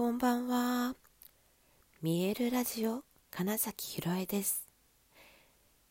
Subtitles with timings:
[0.00, 0.96] こんばんは。
[2.00, 4.66] 見えるラジオ金崎ひろえです。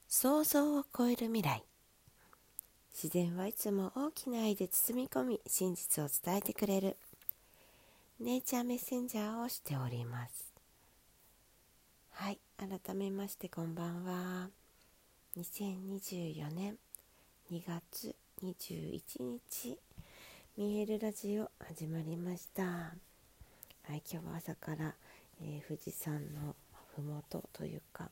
[0.08, 1.64] 想像を超える未来。
[2.92, 6.98] 自然はいつも大きな愛で包み込み、真実を伝えてくれる。
[8.20, 10.56] ネイチャーメッセンジャーをしております。
[12.14, 14.50] はい、改めましてこんばんは。
[15.38, 16.80] 2024年
[17.52, 19.78] 2月21日、
[20.58, 23.09] 見えるラジオ始まりました。
[23.90, 24.94] はい、今日は朝から、
[25.42, 26.56] えー、富士山の
[26.96, 28.12] 麓というか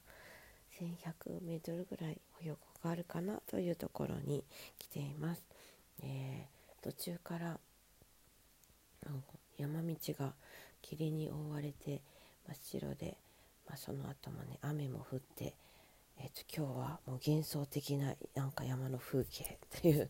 [0.82, 4.44] 1100メートルぐらい保養湖があるかなというところに
[4.80, 5.44] 来ています。
[6.02, 7.60] えー、途中から
[9.60, 10.34] 山道が
[10.82, 12.02] 霧に覆われて
[12.48, 13.16] 真っ白で、
[13.68, 15.54] まあ、その後もね雨も降って、
[16.18, 20.10] えーと、と今日はもう幻想的ななんか山の風景という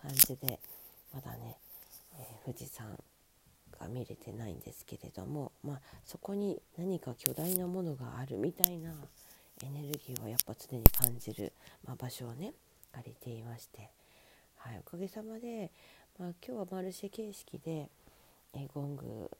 [0.00, 0.60] 感じで
[1.12, 1.56] まだね、
[2.14, 2.96] えー、富士山
[3.80, 8.90] が見れてないんですけれども、まあ、そこに何か巨大なものがあるみたいな
[9.64, 11.52] エネルギーをやっぱ常に感じる、
[11.86, 12.52] まあ、場所をね
[12.92, 13.90] 借りていまして、
[14.56, 15.70] はい、おかげさまで、
[16.18, 17.88] まあ、今日はマルシェ形式で
[18.54, 19.30] えゴング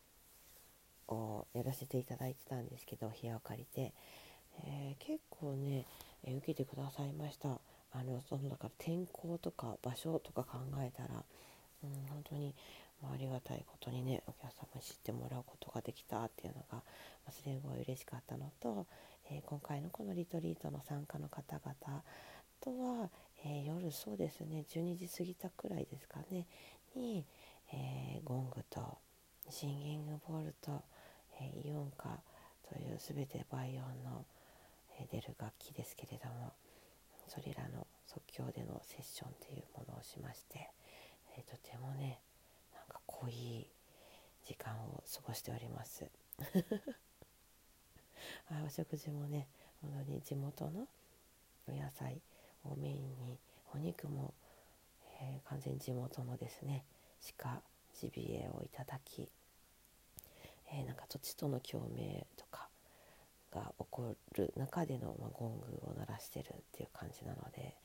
[1.08, 3.92] をやらせていただいてたんですけど部屋を借りて、
[4.64, 5.84] えー、結構ね、
[6.24, 7.60] え受けてくださいました。
[7.92, 11.24] あのそのだから天候とか場所とか考えたら、
[11.82, 12.54] うん、本当に
[13.02, 16.82] まあ、ありがたいことにねお客様に知ってもらうことができたっていうのが、ま
[17.28, 18.86] あ、すごい嬉しかったのと、
[19.30, 22.02] えー、今回のこのリトリートの参加の方々
[22.60, 23.10] とは、
[23.44, 26.46] えー、夜そうですね12時過ぎたくらいですかね
[26.94, 27.24] に、
[27.72, 28.98] えー、ゴングと
[29.48, 30.82] シンギングボールと、
[31.40, 32.20] えイオンカ
[32.68, 34.24] という全て倍音の、
[34.98, 36.52] え出る楽器ですけれども
[37.26, 40.70] それらの即興でのセッションというものをしまして、
[41.36, 42.19] えとてもね
[43.20, 43.66] 濃い
[44.46, 46.10] 時間を過ごしております。
[48.66, 49.46] お食事もね
[49.82, 50.88] 本当に地元の
[51.68, 52.20] お野菜
[52.64, 53.38] をメインに
[53.74, 54.34] お肉も、
[55.20, 56.84] えー、完全地元のですね
[57.38, 57.62] 鹿
[57.94, 59.30] ジビエをいただき、
[60.72, 62.68] えー、なんか土地との共鳴とか
[63.52, 67.76] が起こる中での、まあ、ゴングを鳴らしてるっていう感じなので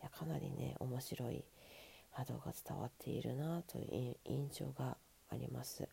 [0.00, 1.44] いやかなりね面白い
[2.14, 4.96] 波動が伝わっているなという印象が
[5.30, 5.88] あります。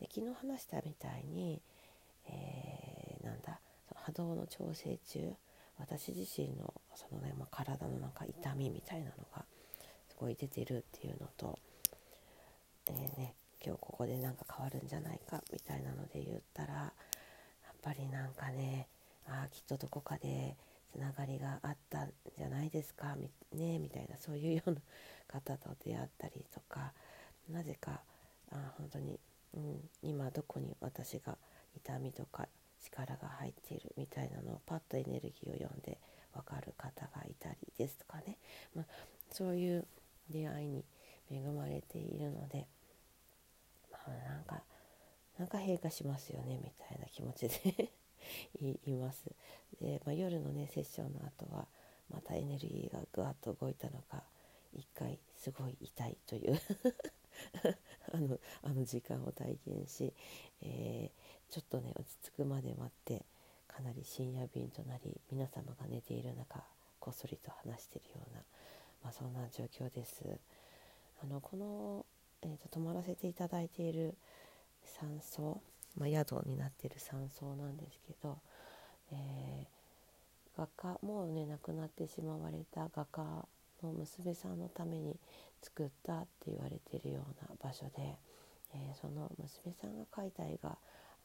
[0.00, 1.60] で昨日話したみたいに、
[2.26, 3.60] えー、なんだ
[3.94, 5.32] 波動の調整中
[5.78, 9.44] 私自身のそのね、まあ、体のなんか痛みみたいなのが
[10.08, 11.58] すごい出てるっていうのと、
[12.88, 16.92] えー、ね、今日ここでなんか変わるんじゃないかみたいなので言ったらや
[17.72, 18.88] っぱりなんかね
[19.26, 20.56] あきっとどこかで
[20.92, 23.16] つながりがあったんじゃないですか
[23.54, 24.76] ねみたいなそういうような
[25.26, 26.92] 方と出会ったりとか
[27.50, 28.02] なぜか
[28.50, 29.18] あ本当に、
[29.54, 31.36] うん、今どこに私が
[31.74, 32.46] 痛みとか
[32.84, 35.98] 力が入っているみたいなのをパッとエネルギーを読んで
[36.34, 38.36] 分かる方がいたりですとかね、
[38.74, 38.86] まあ、
[39.30, 39.86] そういう
[40.28, 40.84] 出会いに
[41.30, 42.66] 恵まれているので、
[43.90, 44.62] まあ、なんか
[45.38, 47.92] なんか閉花しますよねみたいな気持ちで。
[48.86, 49.24] います。
[49.80, 51.66] で、まあ、夜のねセッションの後は
[52.10, 54.22] またエネルギーがぐわっと動いたのか
[54.74, 56.60] 一回すごい痛いという
[58.12, 60.12] あのあの時間を体験し、
[60.60, 63.24] えー、ちょっとね落ち着くまで待って
[63.66, 66.62] かなり深夜便となり皆様が寝ている中
[67.02, 68.42] こっそりと話しているような、
[69.02, 70.22] まあ、そんな状況です。
[71.20, 72.06] あのこの、
[72.42, 74.16] えーと、泊まらせていただいている
[74.84, 75.60] 山荘、
[75.98, 78.38] まあ、宿になってる山荘なんですけど、
[79.12, 83.22] えー、画家もうね亡くなってしまわれた画家
[83.82, 85.16] の娘さんのために
[85.62, 88.16] 作ったって言われてるような場所で、
[88.74, 90.76] えー、その娘さんが描いた絵が、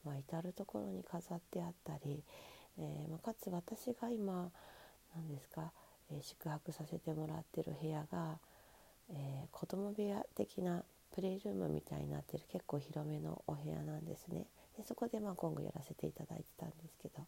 [0.04, 2.22] まあ、至る所に飾ってあったり、
[2.78, 4.50] えー、まあ、かつ私が今
[5.14, 5.72] 何ですか、
[6.12, 8.38] え、宿泊させてもらってる部屋が、
[9.10, 10.82] え子供部屋的な
[11.14, 14.46] プレイルームみたいになってる結構広めのお部屋なんですね。
[14.78, 17.26] でそこでまあ今後やらせていただいてたんですけど。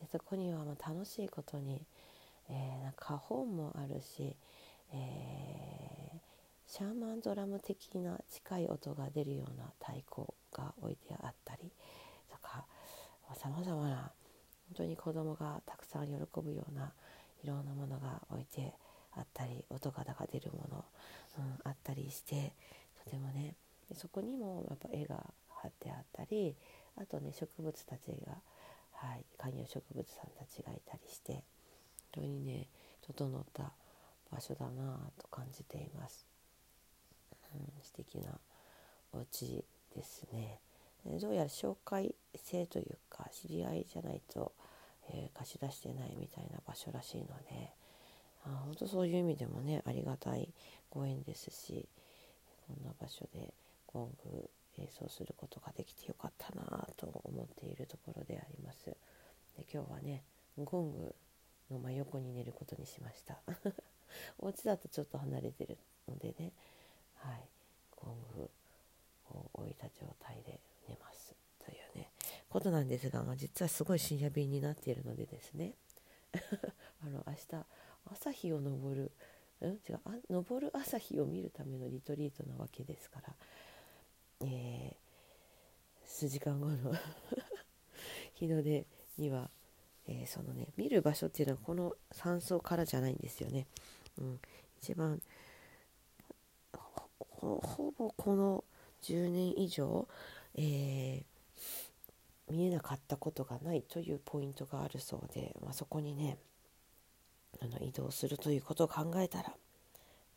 [0.00, 1.82] でそこにはま楽しいことに、
[2.48, 4.36] えー、なんか本もあるし、
[4.92, 6.18] えー、
[6.66, 11.70] シャーマンドラム的な近い音が出るような太鼓が置いてあったり
[12.30, 12.66] とか
[13.34, 14.12] さまざまな
[14.68, 16.92] 本当に子供がたくさん喜ぶような
[17.42, 18.74] いろんなものが置いて
[19.12, 20.84] あったり音が出るもの、
[21.38, 22.52] うん、あったりして
[23.04, 23.54] とてもね。
[23.94, 25.24] そこにもやっぱ絵が
[25.62, 26.56] 貼ってあったり
[26.96, 28.32] あとね植物たちが、
[28.92, 31.42] はい、観葉植物さんたちがいたりして本
[32.12, 32.68] 当にね
[33.06, 33.72] 整った
[34.32, 36.26] 場所だなと感じています。
[37.54, 38.38] うん、素敵な
[39.12, 39.64] お家
[39.94, 40.60] ですね。
[41.04, 44.52] どうやら紹介制というか知り合いじゃないと、
[45.08, 47.70] えー、貸し出してないみたいな場所らしいので
[48.44, 50.52] あ本当そういう意味でもねありがたい
[50.90, 51.88] ご縁ですし
[52.66, 53.54] こんな場所で
[53.86, 58.86] ゴング演奏することができてよかったなと思っているところであります。
[59.56, 60.22] で今日はね
[60.58, 61.14] ゴング
[61.70, 63.38] の真横に寝ることにしました。
[64.38, 65.78] お家だとちょっと離れてる
[66.08, 66.52] のでね。
[67.14, 67.48] はい。
[67.96, 68.50] ゴング
[69.30, 72.10] を置いた状態で寝ますというね。
[72.48, 75.74] ことなんですが、まあ、実はすごい深夜便になっているのでですね。
[77.02, 77.66] あの明日
[78.12, 79.10] 朝日を昇る
[79.60, 79.72] うん？
[79.72, 83.34] 違うあ昇る朝日を見るためのリトリートなわけですから、
[84.42, 86.94] えー、数時間後の
[88.34, 88.86] 日の出
[89.18, 89.50] には
[90.08, 93.66] えー、そのね見る場所っていうのはこの山荘からじゃないんですよね。
[94.18, 94.40] うん、
[94.80, 95.20] 一番
[97.40, 98.64] ほぼこの
[99.02, 100.08] 10年以上、
[100.54, 106.38] えー、見えなかったことがないというポイントがあるそうで、まあ、そこにね
[107.60, 109.54] あの移動するということを考えたら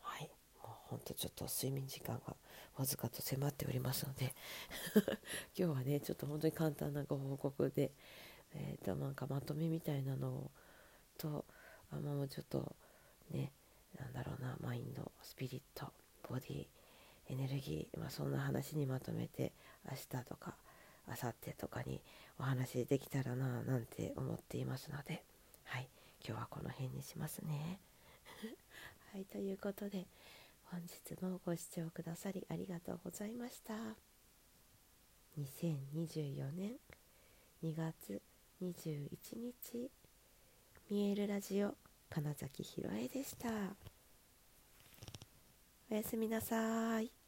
[0.02, 0.30] はい
[0.62, 2.36] もうほんとちょっと睡眠時間が
[2.80, 4.34] わずかと迫っておりますので
[5.56, 7.92] 今日はねちょっと本当に簡単なご報告で。
[8.54, 10.50] えー、となんかまとめみたいなの
[11.18, 11.44] と
[11.92, 12.74] あもうちょっと
[13.30, 13.52] ね
[13.98, 15.92] なんだろうなマインドスピリット
[16.28, 16.66] ボディ
[17.28, 19.52] エネルギー、まあ、そんな話にまとめて
[19.88, 20.56] 明日とか
[21.06, 22.00] 明後日とかに
[22.38, 25.22] お話できたらななんて思っていますので
[25.64, 25.88] はい
[26.26, 27.80] 今日はこの辺にしますね。
[29.12, 30.06] はいということで
[30.70, 33.74] 本日もご視聴くださりありがとうございました。
[35.38, 36.72] 2024年
[37.62, 38.20] 2月
[38.62, 39.90] 21日
[40.90, 41.74] 見えるラジオ
[42.08, 43.48] 金崎ひろえでした
[45.90, 47.19] おやすみなさい